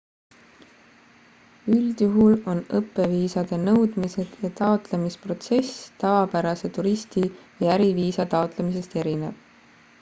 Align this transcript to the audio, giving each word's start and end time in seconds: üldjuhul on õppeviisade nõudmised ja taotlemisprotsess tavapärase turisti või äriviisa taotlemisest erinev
üldjuhul 1.75 2.37
on 2.53 2.61
õppeviisade 2.79 3.59
nõudmised 3.67 4.39
ja 4.47 4.51
taotlemisprotsess 4.61 5.77
tavapärase 6.05 6.75
turisti 6.79 7.27
või 7.35 7.73
äriviisa 7.79 8.31
taotlemisest 8.37 9.03
erinev 9.03 9.49